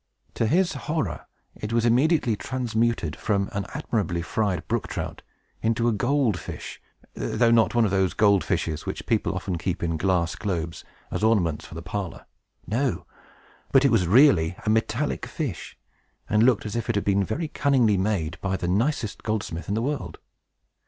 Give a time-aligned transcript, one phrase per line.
[0.33, 5.21] To his horror, it was immediately transmuted from an admirably fried brook trout
[5.61, 6.81] into a gold fish,
[7.13, 11.23] though not one of those gold fishes which people often keep in glass globes, as
[11.23, 12.25] ornaments for the parlor.
[12.65, 13.05] No;
[13.71, 15.77] but it was really a metallic fish,
[16.27, 19.75] and looked as if it had been very cunningly made by the nicest goldsmith in
[19.75, 20.17] the world.